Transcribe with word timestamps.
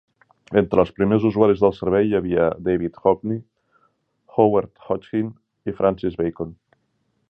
Entre 0.61 0.79
els 0.83 0.93
primers 0.99 1.27
usuaris 1.29 1.61
del 1.65 1.75
servei 1.81 2.09
hi 2.09 2.17
havia 2.21 2.47
David 2.69 2.99
Hockney, 3.03 3.39
Howard 4.39 4.73
Hodgkin 4.89 5.33
i 5.73 5.81
Francis 5.83 6.23
Bacon. 6.25 6.57